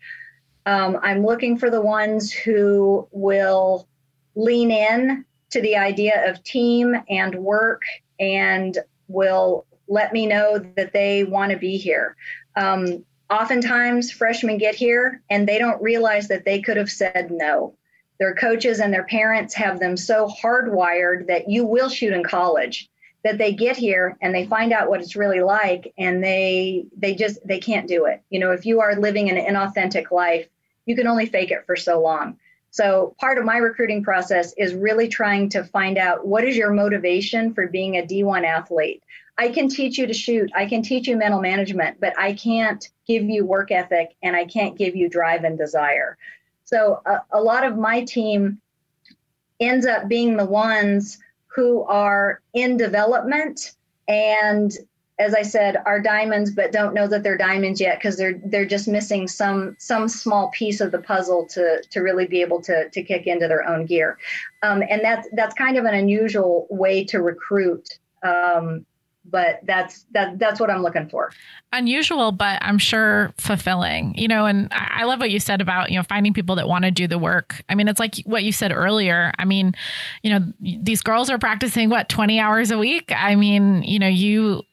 [0.66, 3.88] Um, I'm looking for the ones who will
[4.36, 7.82] lean in to the idea of team and work
[8.20, 12.16] and will let me know that they want to be here.
[12.56, 17.74] Um, oftentimes, freshmen get here and they don't realize that they could have said no
[18.20, 22.90] their coaches and their parents have them so hardwired that you will shoot in college
[23.24, 27.14] that they get here and they find out what it's really like and they they
[27.14, 28.22] just they can't do it.
[28.30, 30.48] You know if you are living an inauthentic life
[30.86, 32.38] you can only fake it for so long.
[32.70, 36.72] So part of my recruiting process is really trying to find out what is your
[36.72, 39.04] motivation for being a d1 athlete.
[39.38, 40.52] I can teach you to shoot.
[40.56, 44.46] I can teach you mental management but i can't give you work ethic and i
[44.46, 46.18] can't give you drive and desire
[46.68, 47.02] so
[47.32, 48.60] a, lot of my team
[49.62, 53.72] ends up being the ones who are in development.
[54.10, 54.74] And
[55.18, 58.66] as I said, are diamonds, but don't know that they're diamonds yet because they're they're
[58.66, 62.90] just missing some some small piece of the puzzle to to really be able to
[62.90, 64.18] to kick into their own gear,
[64.62, 68.86] um, and that's that's kind of an unusual way to recruit um,
[69.30, 71.32] but that's that that's what I'm looking for.
[71.74, 74.16] Unusual, but I'm sure fulfilling.
[74.16, 76.86] You know, and I love what you said about you know finding people that want
[76.86, 77.64] to do the work.
[77.70, 79.32] I mean, it's like what you said earlier.
[79.38, 79.76] I mean,
[80.24, 83.12] you know, these girls are practicing what 20 hours a week.
[83.16, 84.64] I mean, you know, you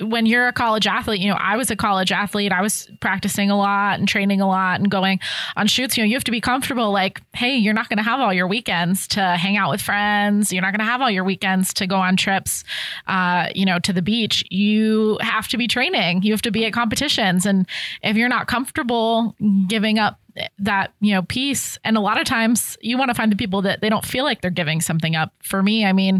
[0.00, 2.52] when you're a college athlete, you know, I was a college athlete.
[2.52, 5.20] I was practicing a lot and training a lot and going
[5.56, 5.96] on shoots.
[5.96, 8.32] You know, you have to be comfortable like, hey, you're not going to have all
[8.32, 10.52] your weekends to hang out with friends.
[10.52, 12.62] You're not going to have all your weekends to go on trips,
[13.06, 14.44] uh, you know, to the beach.
[14.50, 16.22] You have to be training.
[16.22, 17.46] You have to be at competitions.
[17.46, 17.66] And
[18.02, 19.34] if you're not comfortable
[19.66, 20.20] giving up
[20.58, 23.62] that you know piece and a lot of times you want to find the people
[23.62, 26.16] that they don't feel like they're giving something up for me i mean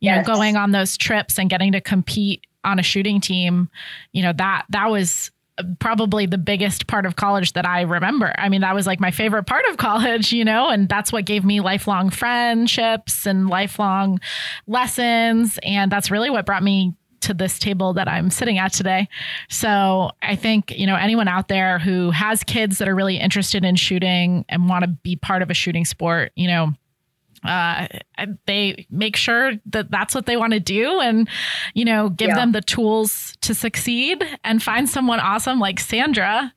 [0.00, 0.26] you yes.
[0.26, 3.68] know going on those trips and getting to compete on a shooting team,
[4.12, 5.30] you know, that that was
[5.78, 8.34] probably the biggest part of college that I remember.
[8.36, 11.24] I mean, that was like my favorite part of college, you know, and that's what
[11.24, 14.18] gave me lifelong friendships and lifelong
[14.66, 15.58] lessons.
[15.62, 19.08] And that's really what brought me to this table that I'm sitting at today.
[19.48, 23.64] So I think, you know, anyone out there who has kids that are really interested
[23.64, 26.72] in shooting and want to be part of a shooting sport, you know,
[27.44, 27.86] uh,
[28.46, 31.28] they make sure that that's what they want to do and
[31.74, 32.34] you know give yeah.
[32.36, 36.52] them the tools to succeed and find someone awesome like sandra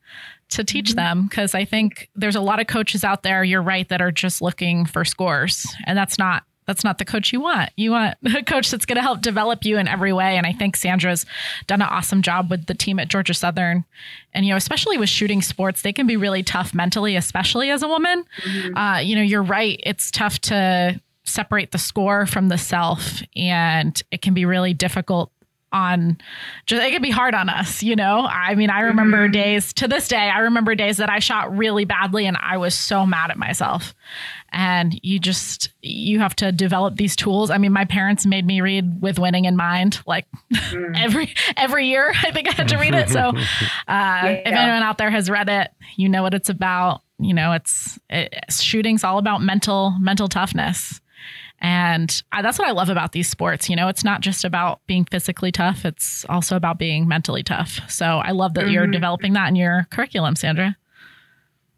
[0.49, 0.97] to teach mm-hmm.
[0.97, 4.11] them because i think there's a lot of coaches out there you're right that are
[4.11, 7.71] just looking for scores and that's not that's not the coach you want.
[7.75, 10.37] You want a coach that's going to help develop you in every way.
[10.37, 11.25] And I think Sandra's
[11.65, 13.85] done an awesome job with the team at Georgia Southern.
[14.33, 17.81] And, you know, especially with shooting sports, they can be really tough mentally, especially as
[17.81, 18.23] a woman.
[18.43, 18.77] Mm-hmm.
[18.77, 19.79] Uh, you know, you're right.
[19.83, 23.21] It's tough to separate the score from the self.
[23.35, 25.31] And it can be really difficult
[25.71, 26.17] on
[26.65, 29.33] just it could be hard on us you know i mean i remember mm-hmm.
[29.33, 32.73] days to this day i remember days that i shot really badly and i was
[32.73, 33.93] so mad at myself
[34.53, 38.61] and you just you have to develop these tools i mean my parents made me
[38.61, 40.93] read with winning in mind like mm.
[41.03, 43.33] every every year i think i had to read it so uh,
[43.87, 44.25] yeah.
[44.27, 47.99] if anyone out there has read it you know what it's about you know it's
[48.09, 51.01] it, shooting's all about mental mental toughness
[51.59, 53.69] and I, that's what I love about these sports.
[53.69, 57.79] You know, it's not just about being physically tough, it's also about being mentally tough.
[57.89, 58.73] So I love that mm-hmm.
[58.73, 60.77] you're developing that in your curriculum, Sandra.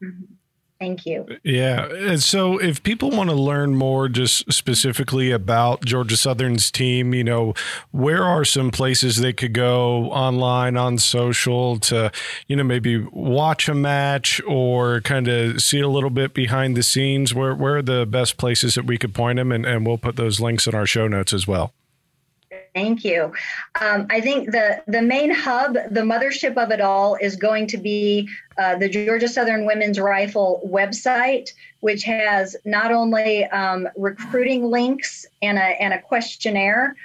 [0.03, 0.34] Mm-hmm.
[0.80, 1.25] Thank you.
[1.43, 1.88] Yeah.
[1.88, 7.23] And So if people want to learn more just specifically about Georgia Southern's team, you
[7.23, 7.53] know,
[7.91, 12.11] where are some places they could go online, on social to,
[12.47, 16.84] you know, maybe watch a match or kind of see a little bit behind the
[16.84, 17.34] scenes?
[17.34, 19.51] Where, where are the best places that we could point them?
[19.51, 21.73] And, and we'll put those links in our show notes as well.
[22.80, 23.34] Thank you.
[23.82, 27.77] Um, I think the the main hub, the mothership of it all, is going to
[27.77, 31.49] be uh, the Georgia Southern Women's Rifle website,
[31.82, 36.95] which has not only um, recruiting links and a and a questionnaire.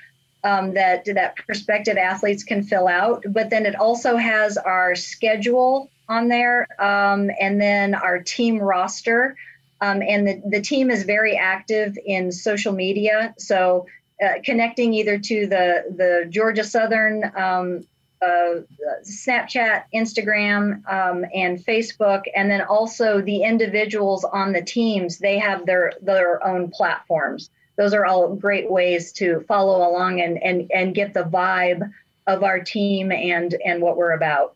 [0.45, 5.91] Um, that that prospective athletes can fill out, but then it also has our schedule
[6.07, 9.37] on there, um, and then our team roster,
[9.81, 13.35] um, and the the team is very active in social media.
[13.39, 13.87] So
[14.23, 17.85] uh, connecting either to the the Georgia Southern um,
[18.23, 18.61] uh,
[19.05, 25.19] Snapchat, Instagram, um, and Facebook, and then also the individuals on the teams.
[25.19, 27.51] They have their their own platforms.
[27.77, 31.91] Those are all great ways to follow along and and and get the vibe
[32.27, 34.55] of our team and and what we're about.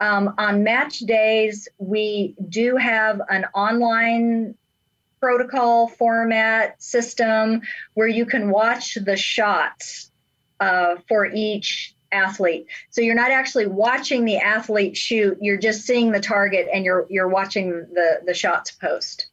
[0.00, 4.56] Um, on match days, we do have an online
[5.22, 7.62] protocol format system
[7.94, 10.10] where you can watch the shots
[10.58, 12.66] uh, for each athlete.
[12.90, 17.06] So you're not actually watching the athlete shoot; you're just seeing the target and you're
[17.08, 19.28] you're watching the the shots post.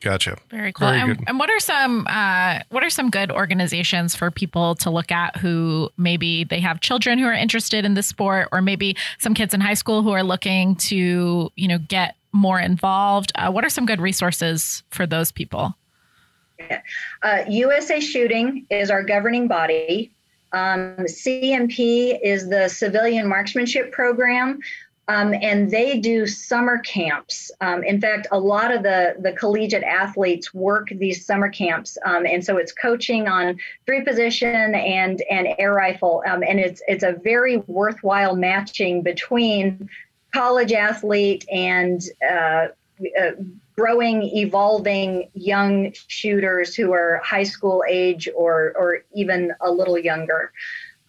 [0.00, 0.36] Gotcha.
[0.50, 0.88] Very cool.
[0.88, 4.90] Very and, and, what are some uh, what are some good organizations for people to
[4.90, 8.96] look at who maybe they have children who are interested in the sport, or maybe
[9.18, 13.32] some kids in high school who are looking to you know get more involved?
[13.34, 15.74] Uh, what are some good resources for those people?
[17.22, 20.10] Uh, USA Shooting is our governing body.
[20.52, 24.60] Um, CMP is the Civilian Marksmanship Program.
[25.08, 27.52] Um, and they do summer camps.
[27.60, 32.26] Um, in fact, a lot of the, the collegiate athletes work these summer camps, um,
[32.26, 33.56] and so it's coaching on
[33.86, 39.88] three position and and air rifle, um, and it's it's a very worthwhile matching between
[40.36, 42.66] college athlete and uh,
[43.18, 43.30] uh,
[43.74, 50.52] growing, evolving young shooters who are high school age or, or even a little younger.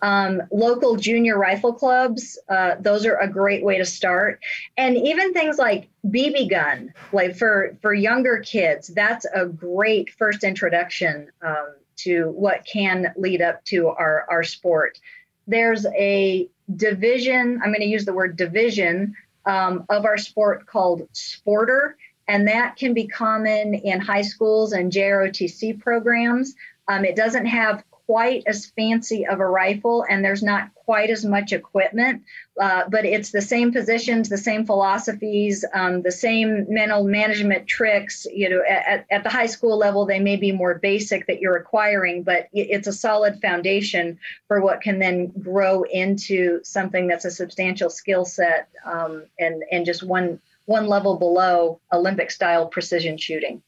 [0.01, 4.39] Um, local junior rifle clubs, uh, those are a great way to start.
[4.77, 10.45] And even things like BB gun, like for, for younger kids, that's a great first
[10.45, 14.99] introduction um, to what can lead up to our, our sport.
[15.47, 21.07] There's a division, I'm going to use the word division um, of our sport called
[21.13, 21.93] Sporter,
[22.27, 26.55] and that can be common in high schools and JROTC programs.
[26.89, 31.25] Um, it doesn't have quite as fancy of a rifle and there's not quite as
[31.25, 32.23] much equipment,
[32.59, 38.25] uh, but it's the same positions, the same philosophies, um, the same mental management tricks.
[38.33, 41.57] You know, at, at the high school level, they may be more basic that you're
[41.57, 47.31] acquiring, but it's a solid foundation for what can then grow into something that's a
[47.31, 53.61] substantial skill set um, and and just one one level below Olympic style precision shooting.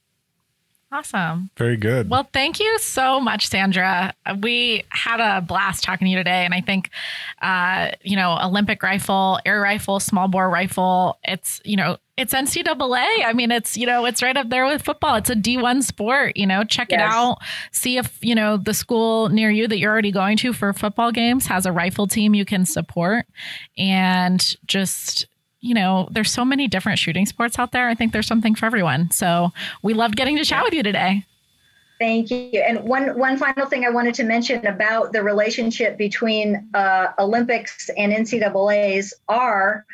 [0.91, 1.51] Awesome.
[1.55, 2.09] Very good.
[2.09, 4.11] Well, thank you so much, Sandra.
[4.41, 6.45] We had a blast talking to you today.
[6.45, 6.89] And I think,
[7.43, 13.23] uh, you know, Olympic rifle, air rifle, small bore rifle, it's, you know, it's NCAA.
[13.23, 15.15] I mean, it's, you know, it's right up there with football.
[15.15, 16.99] It's a D1 sport, you know, check yes.
[16.99, 17.37] it out.
[17.71, 21.11] See if, you know, the school near you that you're already going to for football
[21.11, 23.27] games has a rifle team you can support
[23.77, 25.27] and just,
[25.61, 27.87] you know, there's so many different shooting sports out there.
[27.87, 29.11] I think there's something for everyone.
[29.11, 29.51] So
[29.81, 31.25] we loved getting to chat with you today.
[31.99, 32.61] Thank you.
[32.61, 37.89] And one one final thing I wanted to mention about the relationship between uh, Olympics
[37.97, 39.85] and NCAA's are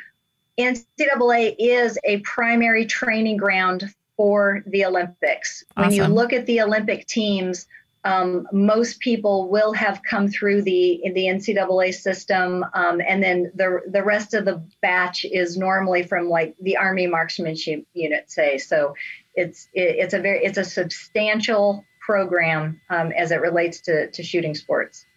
[0.60, 5.64] NCAA is a primary training ground for the Olympics.
[5.76, 5.90] Awesome.
[5.90, 7.68] When you look at the Olympic teams,
[8.06, 13.82] um, most people will have come through the the NCAA system, um, and then the
[13.88, 18.60] the rest of the batch is normally from like the Army Marksmanship Unit, say.
[18.60, 18.94] So
[19.34, 24.24] it's it, it's a very it's a substantial program um, as it relates to to
[24.24, 25.08] shooting sports.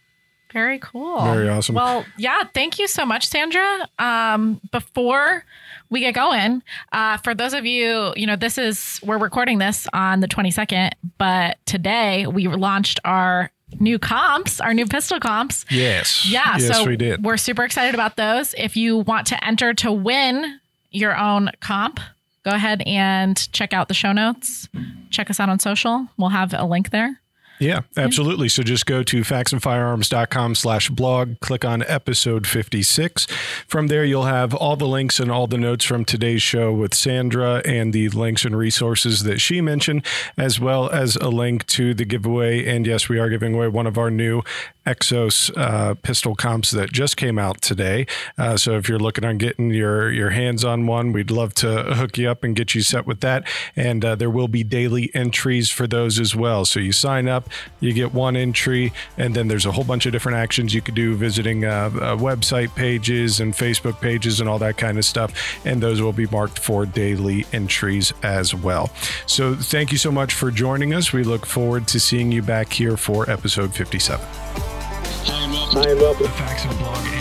[0.52, 1.22] Very cool.
[1.22, 1.74] Very awesome.
[1.74, 3.88] Well, yeah, thank you so much, Sandra.
[3.98, 5.44] Um, before
[5.90, 9.86] we get going, uh, for those of you, you know, this is, we're recording this
[9.92, 15.66] on the 22nd, but today we launched our new comps, our new pistol comps.
[15.70, 16.24] Yes.
[16.26, 16.56] Yeah.
[16.58, 17.22] Yes, so we did.
[17.24, 18.54] We're super excited about those.
[18.56, 22.00] If you want to enter to win your own comp,
[22.44, 24.68] go ahead and check out the show notes.
[25.10, 26.08] Check us out on social.
[26.16, 27.20] We'll have a link there.
[27.58, 28.48] Yeah, absolutely.
[28.48, 33.26] So just go to faxonfirearms.com slash blog, click on episode 56.
[33.66, 36.94] From there, you'll have all the links and all the notes from today's show with
[36.94, 40.04] Sandra and the links and resources that she mentioned,
[40.36, 42.64] as well as a link to the giveaway.
[42.66, 44.42] And yes, we are giving away one of our new
[44.88, 48.06] Exos uh, pistol comps that just came out today.
[48.38, 51.94] Uh, so if you're looking on getting your, your hands on one, we'd love to
[51.94, 53.46] hook you up and get you set with that.
[53.76, 56.64] And uh, there will be daily entries for those as well.
[56.64, 57.47] So you sign up,
[57.80, 60.94] you get one entry, and then there's a whole bunch of different actions you could
[60.94, 65.32] do visiting uh, uh, website pages and Facebook pages and all that kind of stuff.
[65.64, 68.90] And those will be marked for daily entries as well.
[69.26, 71.12] So thank you so much for joining us.
[71.12, 74.24] We look forward to seeing you back here for episode 57.
[74.24, 75.82] Hi and welcome.
[75.82, 76.22] Hi and welcome.
[76.24, 77.18] The Faxon Blog